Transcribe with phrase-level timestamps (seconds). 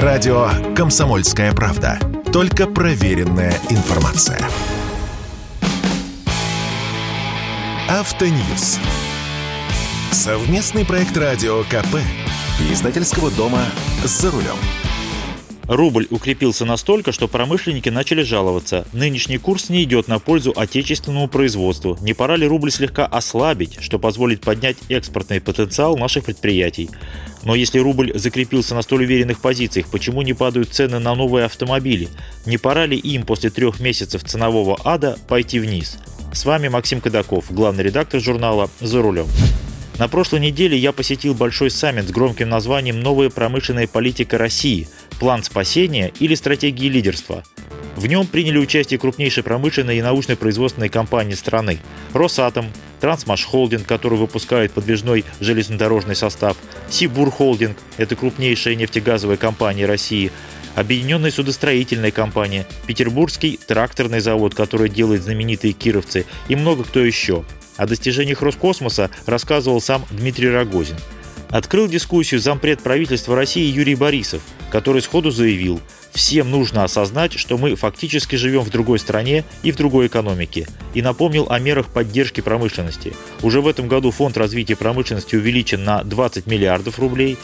[0.00, 1.98] Радио «Комсомольская правда».
[2.32, 4.40] Только проверенная информация.
[7.90, 8.78] Автоньюз.
[10.10, 11.98] Совместный проект радио КП.
[12.70, 13.60] Издательского дома
[14.02, 14.56] «За рулем».
[15.72, 18.86] Рубль укрепился настолько, что промышленники начали жаловаться.
[18.92, 21.96] Нынешний курс не идет на пользу отечественному производству.
[22.02, 26.90] Не пора ли рубль слегка ослабить, что позволит поднять экспортный потенциал наших предприятий?
[27.42, 32.10] Но если рубль закрепился на столь уверенных позициях, почему не падают цены на новые автомобили?
[32.44, 35.96] Не пора ли им после трех месяцев ценового ада пойти вниз?
[36.34, 39.26] С вами Максим Кадаков, главный редактор журнала «За рулем».
[39.98, 44.88] На прошлой неделе я посетил большой саммит с громким названием «Новая промышленная политика России.
[45.20, 47.44] План спасения или стратегии лидерства».
[47.94, 51.78] В нем приняли участие крупнейшие промышленные и научно-производственные компании страны–
[52.14, 52.66] Росатом,
[53.00, 56.56] Трансмаш Холдинг, который выпускает подвижной железнодорожный состав,
[56.88, 60.32] Сибур Холдинг– это крупнейшая нефтегазовая компания России,
[60.74, 67.44] Объединенная судостроительная компания, Петербургский тракторный завод, который делает знаменитые кировцы и много кто еще–
[67.76, 70.96] о достижениях Роскосмоса рассказывал сам Дмитрий Рогозин.
[71.50, 75.80] Открыл дискуссию зампред правительства России Юрий Борисов, который сходу заявил,
[76.12, 81.02] всем нужно осознать, что мы фактически живем в другой стране и в другой экономике, и
[81.02, 83.12] напомнил о мерах поддержки промышленности.
[83.42, 87.36] Уже в этом году фонд развития промышленности увеличен на 20 миллиардов рублей,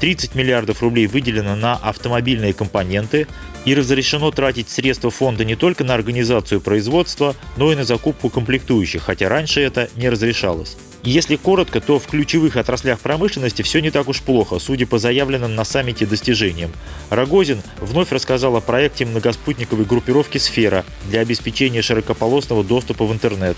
[0.00, 3.26] 30 миллиардов рублей выделено на автомобильные компоненты
[3.64, 9.02] и разрешено тратить средства фонда не только на организацию производства, но и на закупку комплектующих,
[9.02, 10.76] хотя раньше это не разрешалось.
[11.02, 15.54] Если коротко, то в ключевых отраслях промышленности все не так уж плохо, судя по заявленным
[15.54, 16.72] на саммите достижениям.
[17.10, 23.56] Рогозин вновь рассказал о проекте многоспутниковой группировки «Сфера» для обеспечения широкополосного доступа в интернет.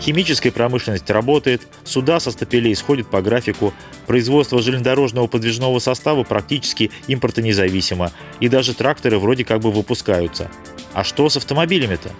[0.00, 3.74] Химическая промышленность работает, суда со стапелей сходят по графику,
[4.06, 10.50] производство железнодорожного подвижного состава практически импортонезависимо, и даже тракторы вроде как бы выпускаются.
[10.94, 12.10] А что с автомобилями-то?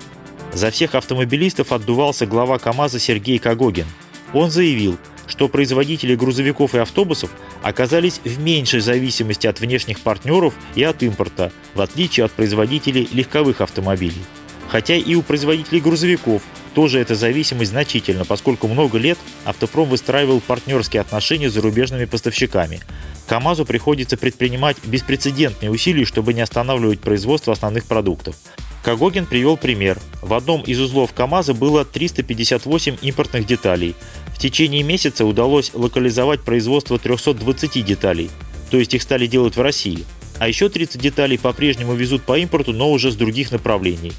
[0.52, 3.86] За всех автомобилистов отдувался глава КАМАЗа Сергей Кагогин.
[4.34, 7.30] Он заявил, что производители грузовиков и автобусов
[7.62, 13.60] оказались в меньшей зависимости от внешних партнеров и от импорта, в отличие от производителей легковых
[13.60, 14.22] автомобилей.
[14.68, 16.42] Хотя и у производителей грузовиков
[16.74, 22.80] тоже эта зависимость значительна, поскольку много лет автопром выстраивал партнерские отношения с зарубежными поставщиками.
[23.26, 28.36] КАМАЗу приходится предпринимать беспрецедентные усилия, чтобы не останавливать производство основных продуктов.
[28.82, 29.98] Кагогин привел пример.
[30.22, 33.94] В одном из узлов КАМАЗа было 358 импортных деталей.
[34.28, 38.30] В течение месяца удалось локализовать производство 320 деталей,
[38.70, 40.06] то есть их стали делать в России.
[40.38, 44.12] А еще 30 деталей по-прежнему везут по импорту, но уже с других направлений.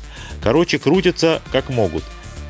[0.43, 2.03] Короче, крутятся как могут.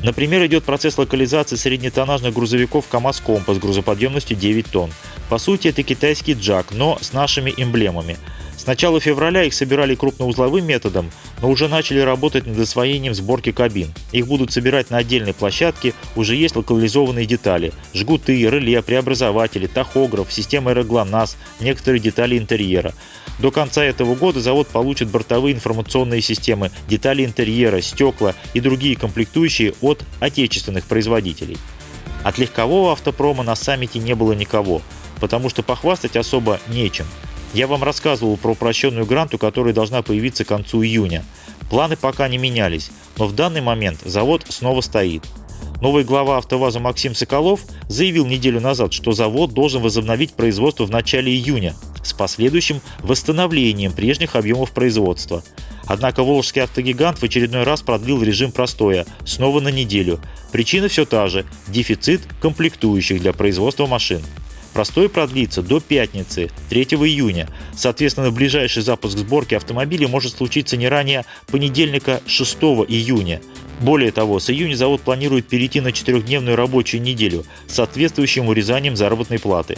[0.03, 4.91] Например, идет процесс локализации среднетоннажных грузовиков КАМАЗ-Компас грузоподъемностью 9 тонн.
[5.29, 8.17] По сути, это китайский джак, но с нашими эмблемами.
[8.61, 11.09] С начала февраля их собирали крупноузловым методом,
[11.41, 13.91] но уже начали работать над освоением сборки кабин.
[14.11, 17.73] Их будут собирать на отдельной площадке, уже есть локализованные детали.
[17.95, 22.93] Жгуты, реле, преобразователи, тахограф, система аэроглонасс, некоторые детали интерьера.
[23.39, 29.73] До конца этого года завод получит бортовые информационные системы, детали интерьера, стекла и другие комплектующие
[29.81, 31.57] от отечественных производителей.
[32.23, 34.83] От легкового автопрома на саммите не было никого,
[35.19, 37.07] потому что похвастать особо нечем–
[37.53, 41.23] я вам рассказывал про упрощенную гранту, которая должна появиться к концу июня.
[41.69, 45.23] Планы пока не менялись, но в данный момент завод снова стоит.
[45.81, 51.31] Новый глава «АвтоВАЗа» Максим Соколов заявил неделю назад, что завод должен возобновить производство в начале
[51.31, 55.43] июня с последующим восстановлением прежних объемов производства.
[55.85, 60.19] Однако волжский автогигант в очередной раз продлил режим простоя, снова на неделю.
[60.51, 64.21] Причина все та же– дефицит комплектующих для производства машин.
[64.73, 67.49] Простой продлится до пятницы, 3 июня.
[67.75, 72.55] Соответственно, ближайший запуск сборки автомобиля может случиться не ранее понедельника 6
[72.87, 73.41] июня.
[73.81, 79.39] Более того, с июня завод планирует перейти на четырехдневную рабочую неделю с соответствующим урезанием заработной
[79.39, 79.77] платы.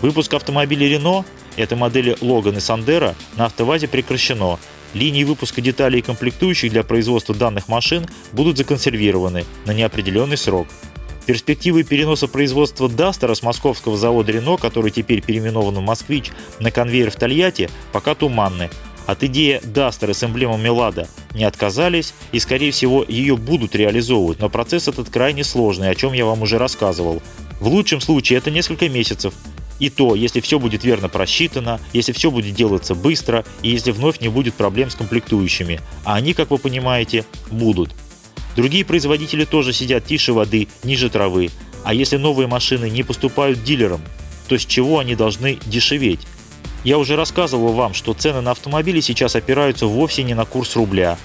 [0.00, 1.26] Выпуск автомобилей Renault,
[1.56, 4.58] это модели Logan и Sandero, на автовазе прекращено.
[4.94, 10.66] Линии выпуска деталей и комплектующих для производства данных машин будут законсервированы на неопределенный срок.
[11.26, 17.10] Перспективы переноса производства Дастера с московского завода Рено, который теперь переименован в Москвич, на конвейер
[17.10, 18.70] в Тольятти, пока туманны.
[19.06, 24.48] От идеи Дастера с эмблемами Лада не отказались и, скорее всего, ее будут реализовывать, но
[24.48, 27.22] процесс этот крайне сложный, о чем я вам уже рассказывал.
[27.60, 29.34] В лучшем случае это несколько месяцев,
[29.80, 34.20] и то, если все будет верно просчитано, если все будет делаться быстро и если вновь
[34.20, 35.80] не будет проблем с комплектующими.
[36.04, 37.90] А они, как вы понимаете, будут.
[38.56, 41.50] Другие производители тоже сидят тише воды, ниже травы.
[41.84, 44.00] А если новые машины не поступают дилерам,
[44.48, 46.26] то с чего они должны дешеветь?
[46.82, 51.18] Я уже рассказывал вам, что цены на автомобили сейчас опираются вовсе не на курс рубля.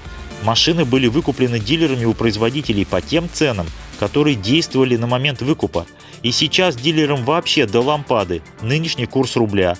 [0.43, 3.67] Машины были выкуплены дилерами у производителей по тем ценам,
[3.99, 5.87] которые действовали на момент выкупа.
[6.23, 9.77] И сейчас дилерам вообще до лампады нынешний курс рубля.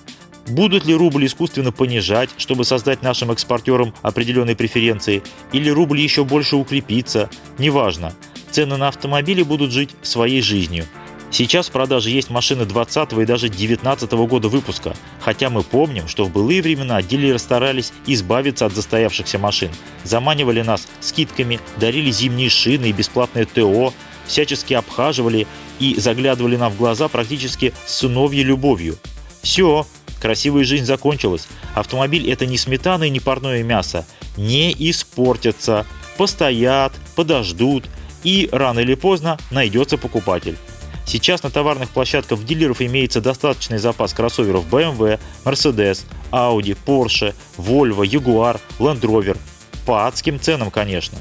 [0.48, 6.56] Будут ли рубль искусственно понижать, чтобы создать нашим экспортерам определенные преференции, или рубль еще больше
[6.56, 8.14] укрепится, неважно.
[8.52, 10.86] Цены на автомобили будут жить своей жизнью–
[11.38, 16.24] Сейчас в продаже есть машины 20 и даже 19 года выпуска, хотя мы помним, что
[16.24, 19.70] в былые времена дилеры старались избавиться от застоявшихся машин,
[20.06, 23.94] заманивали нас скидками, дарили зимние шины и бесплатное ТО,
[24.26, 25.46] всячески обхаживали
[25.78, 28.98] и заглядывали нам в глаза практически с сыновьей любовью.
[29.42, 29.86] Все,
[30.26, 31.48] красивая жизнь закончилась.
[31.76, 34.08] Автомобиль это не сметана и не парное мясо.
[34.38, 35.86] Не испортятся,
[36.18, 37.86] постоят, подождут
[38.24, 40.58] и рано или поздно найдется покупатель.
[41.06, 48.60] Сейчас на товарных площадках дилеров имеется достаточный запас кроссоверов BMW, Mercedes, Audi, Porsche, Volvo, Jaguar,
[48.80, 49.38] Land Rover.
[49.86, 51.20] По адским ценам, конечно.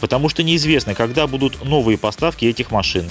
[0.00, 3.10] Потому что неизвестно, когда будут новые поставки этих машин.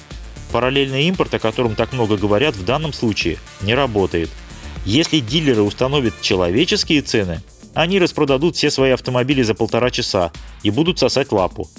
[0.51, 4.31] Параллельный импорт, о котором так много говорят, в данном случае не работает.
[4.85, 7.41] Если дилеры установят человеческие цены,
[7.73, 10.31] они распродадут все свои автомобили за полтора часа
[10.63, 11.69] и будут сосать лапу.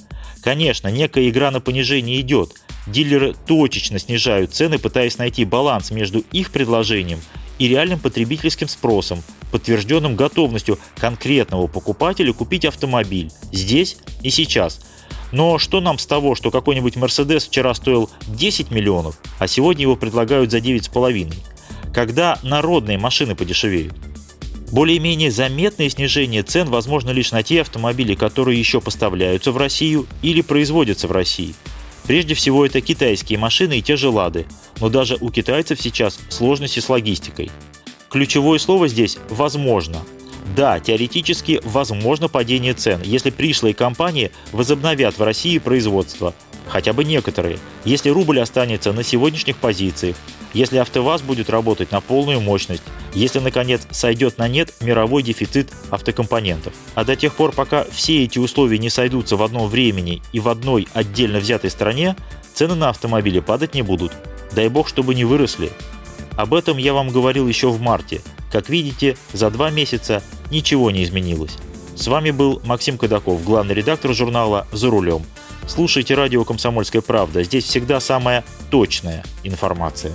[0.43, 2.53] Конечно, некая игра на понижение идет–
[2.87, 7.21] Дилеры точечно снижают цены, пытаясь найти баланс между их предложением
[7.59, 14.81] и реальным потребительским спросом, подтвержденным готовностью конкретного покупателя купить автомобиль здесь и сейчас.
[15.33, 19.97] Но что нам с того, что какой-нибудь Mercedes вчера стоил 10 миллионов, а сегодня его
[19.97, 21.35] предлагают за 9,5?
[21.97, 23.95] Когда народные машины подешевеют?
[24.71, 30.43] Более-менее заметное снижение цен возможно лишь на те автомобили, которые еще поставляются в Россию или
[30.43, 31.55] производятся в России–
[32.07, 34.47] Прежде всего это китайские машины и те же «Лады»,
[34.79, 37.51] но даже у китайцев сейчас сложности с логистикой.
[38.11, 39.99] Ключевое слово здесь «возможно».
[40.55, 46.33] Да, теоретически возможно падение цен, если пришлые компании возобновят в России производство,
[46.69, 50.15] хотя бы некоторые, если рубль останется на сегодняшних позициях,
[50.57, 52.83] если АвтоВАЗ будет работать на полную мощность,
[53.13, 56.73] если, наконец, сойдет на нет мировой дефицит автокомпонентов.
[56.95, 60.49] А до тех пор, пока все эти условия не сойдутся в одном времени и в
[60.49, 62.17] одной отдельно взятой стране,
[62.55, 64.13] цены на автомобили падать не будут.
[64.53, 65.71] Дай бог, чтобы не выросли.
[66.39, 68.23] Об этом я вам говорил еще в марте.
[68.51, 71.59] Как видите, за два месяца ничего не изменилось.
[71.95, 75.23] С вами был Максим Кадаков, главный редактор журнала «За рулем».
[75.67, 77.43] Слушайте радио «Комсомольская правда».
[77.43, 80.15] Здесь всегда самая точная информация.